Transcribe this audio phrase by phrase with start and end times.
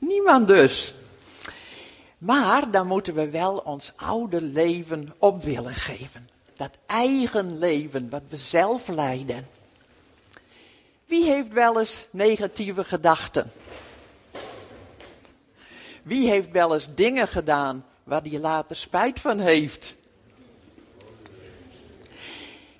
[0.00, 0.94] Niemand dus.
[2.18, 6.28] Maar dan moeten we wel ons oude leven op willen geven.
[6.56, 9.48] Dat eigen leven wat we zelf leiden.
[11.06, 13.52] Wie heeft wel eens negatieve gedachten?
[16.02, 19.94] Wie heeft wel eens dingen gedaan waar hij later spijt van heeft?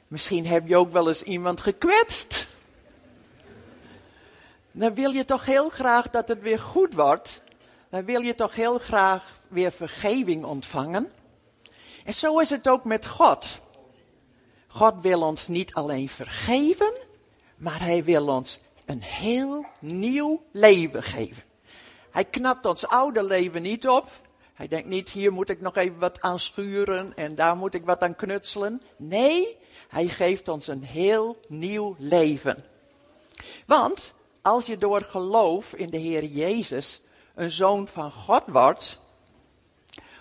[0.09, 2.46] Misschien heb je ook wel eens iemand gekwetst.
[4.73, 7.43] Dan wil je toch heel graag dat het weer goed wordt.
[7.91, 11.13] Dan wil je toch heel graag weer vergeving ontvangen.
[12.04, 13.61] En zo is het ook met God.
[14.67, 16.93] God wil ons niet alleen vergeven,
[17.57, 21.43] maar hij wil ons een heel nieuw leven geven.
[22.11, 24.11] Hij knapt ons oude leven niet op.
[24.55, 27.85] Hij denkt niet, hier moet ik nog even wat aan schuren en daar moet ik
[27.85, 28.82] wat aan knutselen.
[28.96, 29.58] Nee,
[29.89, 32.56] hij geeft ons een heel nieuw leven.
[33.66, 37.00] Want als je door geloof in de Heer Jezus
[37.34, 38.98] een zoon van God wordt,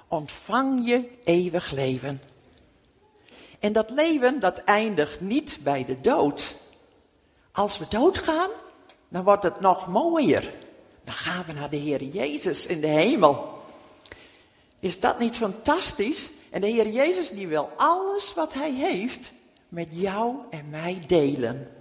[0.08, 2.22] ontvang je eeuwig leven.
[3.60, 6.56] En dat leven, dat eindigt niet bij de dood.
[7.52, 8.50] Als we doodgaan,
[9.10, 10.54] dan wordt het nog mooier.
[11.04, 13.62] Dan gaan we naar de Heer Jezus in de hemel.
[14.80, 16.30] Is dat niet fantastisch?
[16.50, 19.32] En de Heer Jezus die wil alles wat Hij heeft
[19.68, 21.79] met jou en mij delen.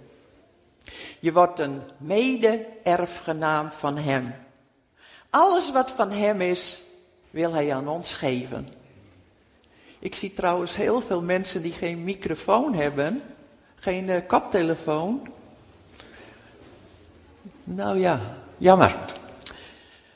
[1.19, 4.35] Je wordt een mede-erfgenaam van Hem.
[5.29, 6.81] Alles wat van Hem is,
[7.29, 8.73] wil Hij aan ons geven.
[9.99, 13.21] Ik zie trouwens heel veel mensen die geen microfoon hebben,
[13.75, 15.33] geen uh, koptelefoon.
[17.63, 18.19] Nou ja,
[18.57, 18.97] jammer.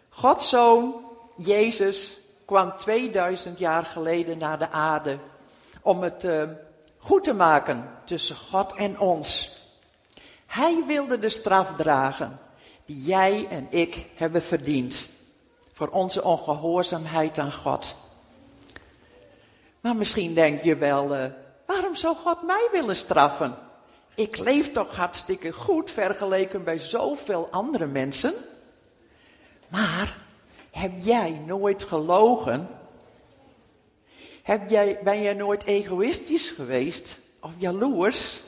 [0.10, 0.94] Gods zoon,
[1.38, 5.18] Jezus, kwam 2000 jaar geleden naar de aarde
[5.82, 6.44] om het uh,
[7.00, 9.58] goed te maken tussen God en ons.
[10.54, 12.40] Hij wilde de straf dragen
[12.86, 15.10] die jij en ik hebben verdiend
[15.72, 17.96] voor onze ongehoorzaamheid aan God.
[19.80, 21.26] Maar misschien denk je wel, uh,
[21.66, 23.56] waarom zou God mij willen straffen?
[24.16, 28.34] Ik leef toch hartstikke goed vergeleken bij zoveel andere mensen.
[29.68, 30.18] Maar
[30.72, 32.68] heb jij nooit gelogen?
[34.44, 38.42] Heb jij, ben jij nooit egoïstisch geweest of jaloers?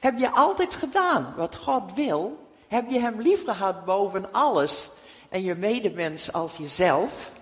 [0.00, 2.48] Heb je altijd gedaan wat God wil?
[2.68, 4.90] Heb je Hem lief gehad boven alles
[5.28, 7.32] en je medemens als jezelf?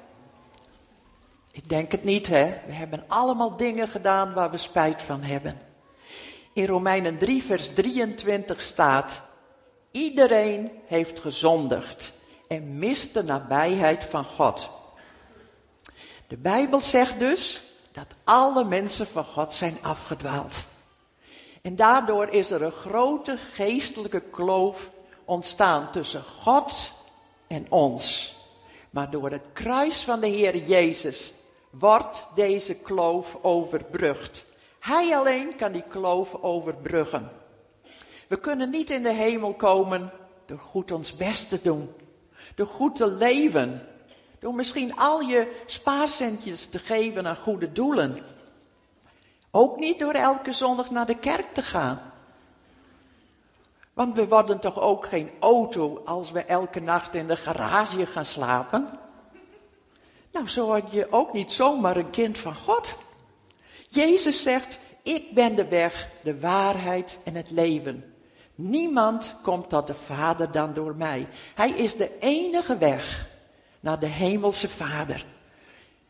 [1.52, 2.54] Ik denk het niet, hè?
[2.66, 5.60] We hebben allemaal dingen gedaan waar we spijt van hebben.
[6.52, 9.22] In Romeinen 3, vers 23 staat:
[9.90, 12.12] Iedereen heeft gezondigd
[12.48, 14.70] en mist de nabijheid van God.
[16.26, 17.62] De Bijbel zegt dus
[17.92, 20.66] dat alle mensen van God zijn afgedwaald.
[21.66, 24.90] En daardoor is er een grote geestelijke kloof
[25.24, 26.92] ontstaan tussen God
[27.46, 28.34] en ons.
[28.90, 31.32] Maar door het kruis van de Heer Jezus
[31.70, 34.46] wordt deze kloof overbrugd.
[34.80, 37.30] Hij alleen kan die kloof overbruggen.
[38.28, 40.12] We kunnen niet in de hemel komen
[40.44, 41.92] door goed ons best te doen,
[42.54, 43.88] door goed te leven,
[44.38, 48.18] door misschien al je spaarcentjes te geven aan goede doelen.
[49.58, 52.12] Ook niet door elke zondag naar de kerk te gaan.
[53.92, 58.24] Want we worden toch ook geen auto als we elke nacht in de garage gaan
[58.24, 58.98] slapen?
[60.32, 62.94] Nou, zo word je ook niet zomaar een kind van God.
[63.88, 68.14] Jezus zegt, ik ben de weg, de waarheid en het leven.
[68.54, 71.28] Niemand komt tot de Vader dan door mij.
[71.54, 73.28] Hij is de enige weg
[73.80, 75.26] naar de hemelse Vader.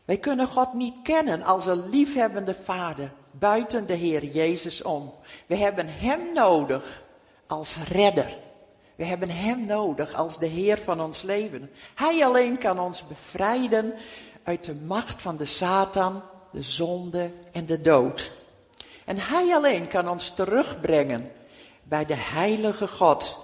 [0.05, 5.13] Wij kunnen God niet kennen als een liefhebbende Vader buiten de Heer Jezus om.
[5.45, 7.03] We hebben Hem nodig
[7.47, 8.37] als redder.
[8.95, 11.69] We hebben Hem nodig als de Heer van ons leven.
[11.95, 13.93] Hij alleen kan ons bevrijden
[14.43, 18.31] uit de macht van de Satan, de zonde en de dood.
[19.05, 21.31] En Hij alleen kan ons terugbrengen
[21.83, 23.37] bij de heilige God,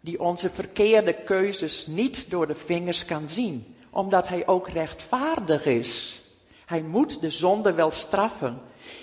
[0.00, 6.22] die onze verkeerde keuzes niet door de vingers kan zien, omdat Hij ook rechtvaardig is.
[6.68, 8.60] Hij moet de zonde wel straffen.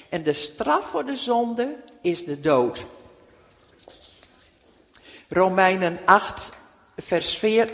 [0.10, 2.86] En de straf voor de zonde is de dood.
[5.30, 6.50] Romeinen 8,
[6.98, 7.74] vers 4,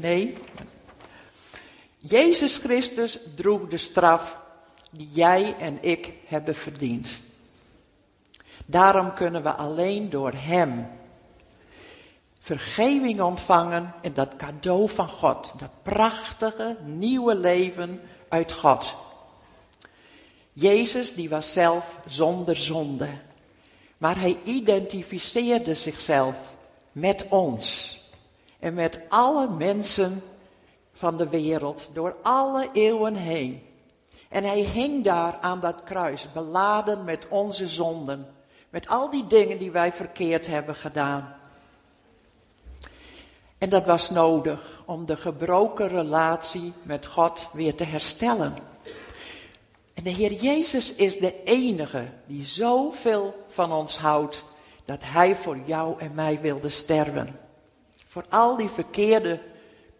[0.00, 0.36] nee.
[1.98, 4.38] Jezus Christus droeg de straf
[4.90, 7.22] die jij en ik hebben verdiend.
[8.66, 10.86] Daarom kunnen we alleen door Hem
[12.38, 18.96] vergeving ontvangen en dat cadeau van God, dat prachtige nieuwe leven uit God.
[20.52, 23.08] Jezus die was zelf zonder zonde,
[23.98, 26.36] maar hij identificeerde zichzelf
[26.92, 28.00] met ons.
[28.58, 30.22] en met alle mensen
[30.92, 33.62] van de wereld, door alle eeuwen heen.
[34.28, 38.34] En hij hing daar aan dat kruis, beladen met onze zonden,
[38.70, 41.34] met al die dingen die wij verkeerd hebben gedaan.
[43.58, 48.54] En dat was nodig om de gebroken relatie met God weer te herstellen.
[49.94, 54.44] En de Heer Jezus is de enige die zoveel van ons houdt
[54.84, 57.38] dat Hij voor jou en mij wilde sterven.
[58.06, 59.40] Voor al die verkeerde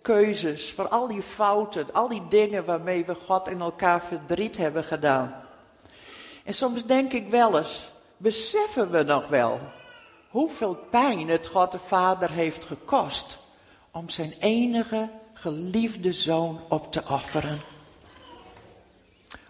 [0.02, 4.84] keuzes, voor al die fouten, al die dingen waarmee we God en elkaar verdriet hebben
[4.84, 5.34] gedaan.
[6.44, 9.60] En soms denk ik wel eens, beseffen we nog wel
[10.28, 13.38] hoeveel pijn het God de Vader heeft gekost
[13.90, 17.60] om zijn enige geliefde zoon op te offeren.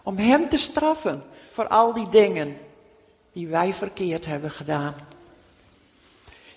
[0.03, 2.57] Om hem te straffen voor al die dingen
[3.31, 4.95] die wij verkeerd hebben gedaan.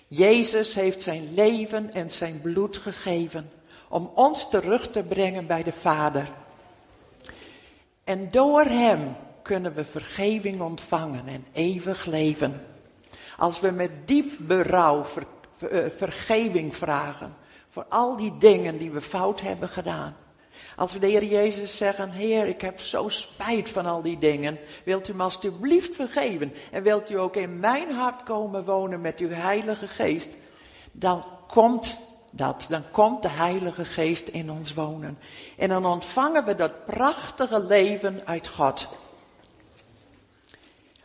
[0.07, 3.51] Jezus heeft zijn leven en zijn bloed gegeven
[3.89, 6.31] om ons terug te brengen bij de Vader.
[8.03, 12.65] En door Hem kunnen we vergeving ontvangen en eeuwig leven.
[13.37, 15.05] Als we met diep berouw
[15.59, 17.35] eh, vergeving vragen
[17.69, 20.15] voor al die dingen die we fout hebben gedaan.
[20.75, 24.59] Als we de Heer Jezus zeggen, Heer, ik heb zo spijt van al die dingen,
[24.83, 26.53] wilt u me alstublieft vergeven?
[26.71, 30.37] En wilt u ook in mijn hart komen wonen met uw Heilige Geest,
[30.91, 31.97] dan komt
[32.31, 35.17] dat, dan komt de Heilige Geest in ons wonen.
[35.57, 38.87] En dan ontvangen we dat prachtige leven uit God.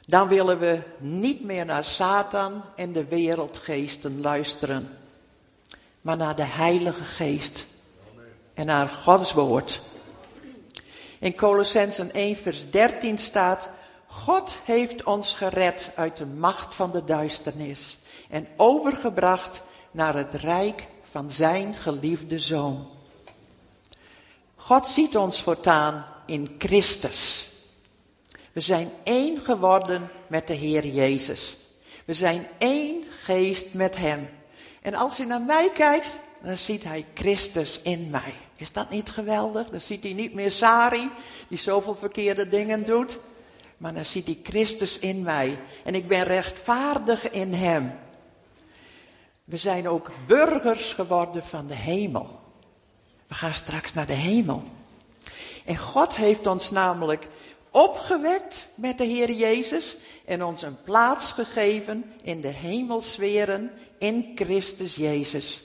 [0.00, 4.98] Dan willen we niet meer naar Satan en de wereldgeesten luisteren,
[6.00, 7.66] maar naar de Heilige Geest
[8.54, 9.80] en naar Gods woord.
[11.18, 13.70] In Colossensen 1 vers 13 staat,
[14.06, 20.86] God heeft ons gered uit de macht van de duisternis en overgebracht naar het rijk
[21.10, 22.88] van zijn geliefde zoon.
[24.56, 27.50] God ziet ons voortaan in Christus.
[28.52, 31.56] We zijn één geworden met de Heer Jezus.
[32.04, 34.28] We zijn één geest met Hem.
[34.82, 38.34] En als hij naar mij kijkt, dan ziet hij Christus in mij.
[38.56, 39.70] Is dat niet geweldig?
[39.70, 41.10] Dan ziet hij niet meer Sari,
[41.48, 43.18] die zoveel verkeerde dingen doet.
[43.76, 45.58] Maar dan ziet hij Christus in mij.
[45.84, 47.92] En ik ben rechtvaardig in Hem.
[49.44, 52.40] We zijn ook burgers geworden van de hemel.
[53.26, 54.62] We gaan straks naar de hemel.
[55.64, 57.28] En God heeft ons namelijk
[57.70, 64.94] opgewekt met de Heer Jezus en ons een plaats gegeven in de hemelsferen in Christus
[64.94, 65.64] Jezus.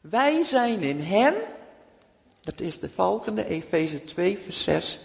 [0.00, 1.34] Wij zijn in Hem,
[2.40, 5.00] dat is de volgende, Efeze 2, vers 6,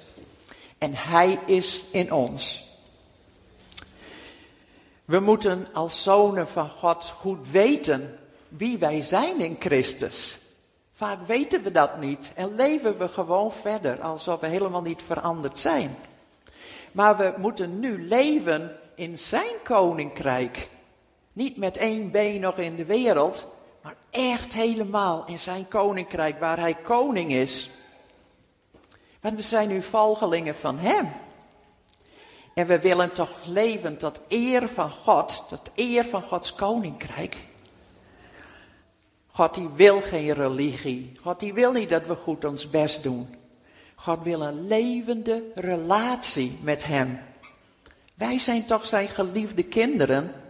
[0.78, 2.68] en Hij is in ons.
[5.06, 10.40] We moeten als zonen van God goed weten wie wij zijn in Christus.
[10.94, 15.60] Vaak weten we dat niet en leven we gewoon verder alsof we helemaal niet veranderd
[15.60, 15.95] zijn.
[16.92, 20.69] Maar we moeten nu leven in zijn koninkrijk.
[21.34, 23.48] Niet met één been nog in de wereld,
[24.13, 27.69] echt helemaal in zijn koninkrijk waar hij koning is.
[29.21, 31.10] Want we zijn nu volgelingen van hem.
[32.54, 37.38] En we willen toch leven tot eer van God, tot eer van Gods koninkrijk.
[39.27, 41.18] God die wil geen religie.
[41.21, 43.35] God die wil niet dat we goed ons best doen.
[43.95, 47.19] God wil een levende relatie met Hem.
[48.14, 50.43] Wij zijn toch zijn geliefde kinderen.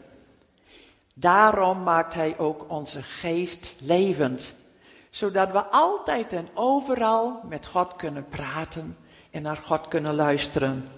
[1.13, 4.53] Daarom maakt Hij ook onze geest levend.
[5.10, 8.98] Zodat we altijd en overal met God kunnen praten
[9.32, 10.89] en naar God kunnen luisteren.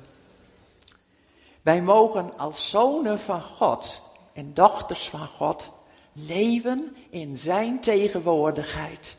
[1.62, 4.02] Wij mogen als zonen van God
[4.34, 5.72] en dochters van God
[6.14, 9.18] leven in Zijn tegenwoordigheid.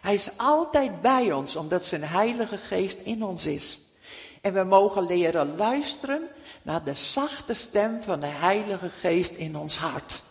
[0.00, 3.80] Hij is altijd bij ons, omdat Zijn Heilige Geest in ons is.
[4.40, 6.28] En we mogen leren luisteren
[6.62, 10.22] naar de zachte stem van de Heilige Geest in ons hart.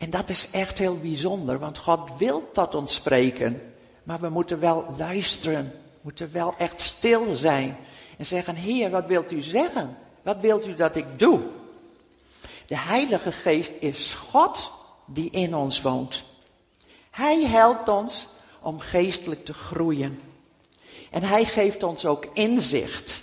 [0.00, 3.74] En dat is echt heel bijzonder, want God wil tot ons spreken.
[4.02, 7.76] Maar we moeten wel luisteren, we moeten wel echt stil zijn.
[8.16, 9.96] En zeggen, Heer, wat wilt u zeggen?
[10.22, 11.40] Wat wilt u dat ik doe?
[12.66, 14.72] De Heilige Geest is God
[15.06, 16.22] die in ons woont.
[17.10, 18.28] Hij helpt ons
[18.60, 20.20] om geestelijk te groeien.
[21.10, 23.22] En hij geeft ons ook inzicht.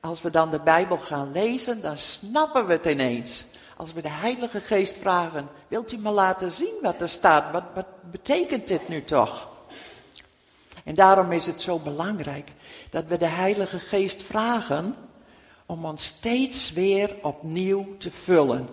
[0.00, 3.44] Als we dan de Bijbel gaan lezen, dan snappen we het ineens.
[3.78, 7.52] Als we de Heilige Geest vragen, wilt u me laten zien wat er staat?
[7.52, 9.48] Wat, wat betekent dit nu toch?
[10.84, 12.52] En daarom is het zo belangrijk
[12.90, 14.96] dat we de Heilige Geest vragen
[15.66, 18.68] om ons steeds weer opnieuw te vullen.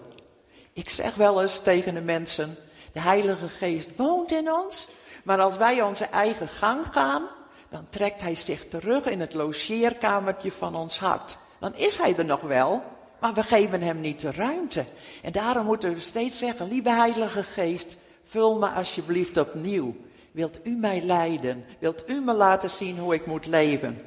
[0.73, 2.57] Ik zeg wel eens tegen de mensen
[2.91, 4.87] De Heilige Geest woont in ons.
[5.23, 7.27] Maar als wij onze eigen gang gaan,
[7.69, 11.37] dan trekt hij zich terug in het logeerkamertje van ons hart.
[11.59, 12.83] Dan is hij er nog wel,
[13.25, 14.85] maar we geven hem niet de ruimte.
[15.21, 19.95] En daarom moeten we steeds zeggen, lieve Heilige Geest, vul me alsjeblieft opnieuw.
[20.31, 21.65] Wilt u mij leiden?
[21.79, 23.99] Wilt u me laten zien hoe ik moet leven?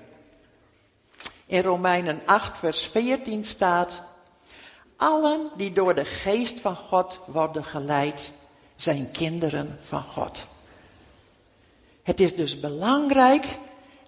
[1.46, 4.02] In Romeinen 8, vers 14 staat,
[4.96, 8.32] allen die door de geest van God worden geleid,
[8.76, 10.46] zijn kinderen van God.
[12.02, 13.58] Het is dus belangrijk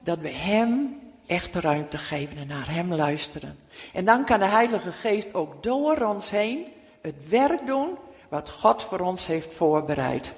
[0.03, 0.99] dat we Hem
[1.31, 3.59] echt ruimte geven en naar Hem luisteren.
[3.93, 6.67] En dan kan de Heilige Geest ook door ons heen
[7.01, 7.97] het werk doen
[8.29, 10.33] wat God voor ons heeft voorbereid.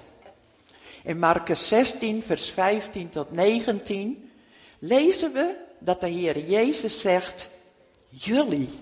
[1.02, 4.30] In Marcus 16, vers 15 tot 19
[4.78, 7.48] lezen we dat de Heer Jezus zegt,
[8.08, 8.80] jullie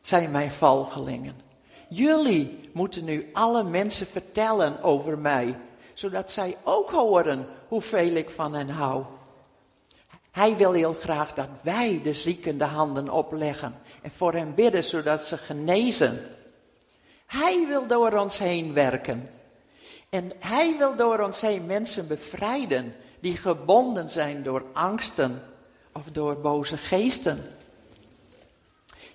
[0.00, 1.40] zijn mijn volgelingen.
[1.88, 5.56] Jullie moeten nu alle mensen vertellen over mij,
[5.94, 9.04] zodat zij ook horen hoeveel ik van hen hou.
[10.32, 14.84] Hij wil heel graag dat wij de zieken de handen opleggen en voor hen bidden,
[14.84, 16.20] zodat ze genezen.
[17.26, 19.30] Hij wil door ons heen werken.
[20.08, 25.42] En hij wil door ons heen mensen bevrijden die gebonden zijn door angsten
[25.92, 27.56] of door boze geesten.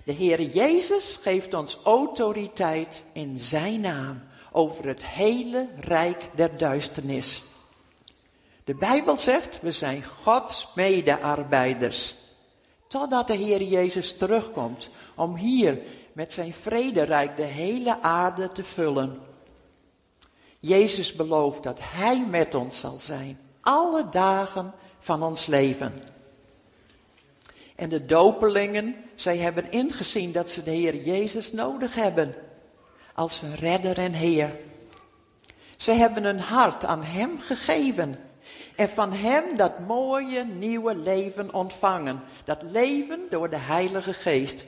[0.04, 4.22] De Heer Jezus geeft ons autoriteit in Zijn naam
[4.52, 7.42] over het hele rijk der duisternis.
[8.68, 12.14] De Bijbel zegt, we zijn Gods medearbeiders.
[12.86, 15.78] Totdat de Heer Jezus terugkomt om hier
[16.12, 19.20] met zijn vrederijk de hele aarde te vullen.
[20.60, 26.02] Jezus belooft dat Hij met ons zal zijn, alle dagen van ons leven.
[27.76, 32.34] En de dopelingen, zij hebben ingezien dat ze de Heer Jezus nodig hebben
[33.14, 34.58] als hun redder en Heer.
[35.76, 38.18] Ze hebben hun hart aan Hem gegeven
[38.78, 42.22] en van Hem dat mooie nieuwe leven ontvangen.
[42.44, 44.64] Dat leven door de Heilige Geest.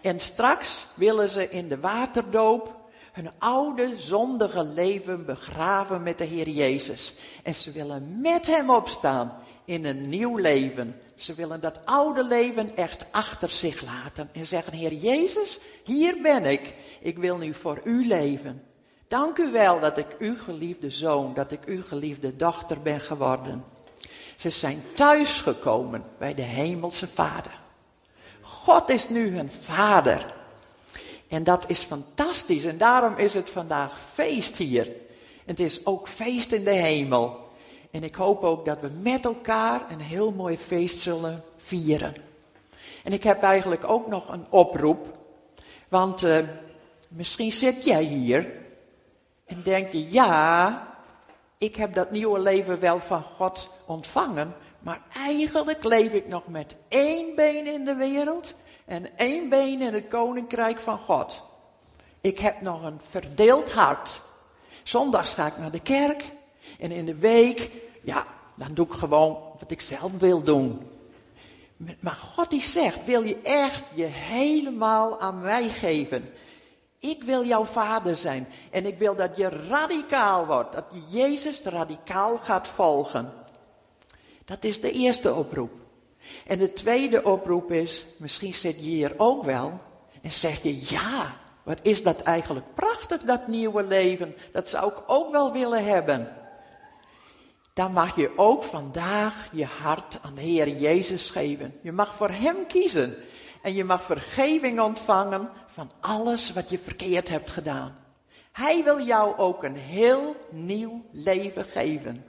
[0.00, 2.74] En straks willen ze in de waterdoop
[3.12, 7.14] hun oude zondige leven begraven met de Heer Jezus.
[7.42, 9.32] En ze willen met Hem opstaan
[9.64, 11.00] in een nieuw leven.
[11.14, 16.44] Ze willen dat oude leven echt achter zich laten en zeggen, Heer Jezus, hier ben
[16.44, 16.74] ik.
[17.00, 18.62] Ik wil nu voor U leven.
[19.14, 23.64] Dank u wel dat ik uw geliefde zoon, dat ik uw geliefde dochter ben geworden.
[24.36, 27.58] Ze zijn thuisgekomen bij de hemelse vader.
[28.40, 30.34] God is nu hun vader.
[31.28, 32.64] En dat is fantastisch.
[32.64, 34.92] En daarom is het vandaag feest hier.
[35.44, 37.48] Het is ook feest in de hemel.
[37.90, 42.14] En ik hoop ook dat we met elkaar een heel mooi feest zullen vieren.
[43.04, 45.18] En ik heb eigenlijk ook nog een oproep.
[45.88, 46.38] Want uh,
[47.08, 48.62] misschien zit jij hier
[49.44, 50.88] en denk je, ja,
[51.58, 54.54] ik heb dat nieuwe leven wel van God ontvangen.
[54.78, 59.94] Maar eigenlijk leef ik nog met één been in de wereld en één been in
[59.94, 61.42] het koninkrijk van God.
[62.20, 64.20] Ik heb nog een verdeeld hart.
[64.82, 66.32] Zondags ga ik naar de kerk
[66.78, 67.70] en in de week,
[68.02, 70.90] ja, dan doe ik gewoon wat ik zelf wil doen.
[72.00, 76.32] Maar God die zegt, wil je echt je helemaal aan mij geven?
[77.04, 81.62] Ik wil jouw vader zijn en ik wil dat je radicaal wordt, dat je Jezus
[81.62, 83.32] radicaal gaat volgen.
[84.44, 85.72] Dat is de eerste oproep.
[86.46, 89.80] En de tweede oproep is, misschien zit je hier ook wel
[90.22, 94.34] en zeg je, ja, wat is dat eigenlijk prachtig, dat nieuwe leven.
[94.52, 96.36] Dat zou ik ook wel willen hebben.
[97.74, 101.74] Dan mag je ook vandaag je hart aan de Heer Jezus geven.
[101.82, 103.16] Je mag voor Hem kiezen.
[103.64, 107.96] En je mag vergeving ontvangen van alles wat je verkeerd hebt gedaan.
[108.52, 112.24] Hij wil jou ook een heel nieuw leven geven.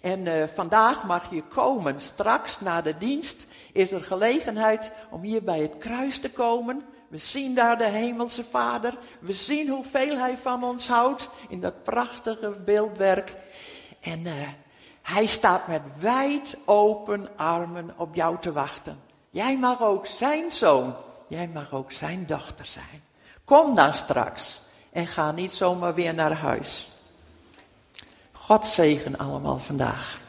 [0.00, 2.00] En uh, vandaag mag je komen.
[2.00, 6.84] Straks na de dienst is er gelegenheid om hier bij het kruis te komen.
[7.08, 8.98] We zien daar de Hemelse Vader.
[9.20, 13.34] We zien hoeveel Hij van ons houdt in dat prachtige beeldwerk.
[14.00, 14.32] En uh,
[15.02, 19.09] Hij staat met wijd open armen op jou te wachten.
[19.30, 20.94] Jij mag ook zijn zoon,
[21.28, 23.02] jij mag ook zijn dochter zijn.
[23.44, 26.90] Kom dan straks en ga niet zomaar weer naar huis.
[28.32, 30.20] God zegen allemaal vandaag.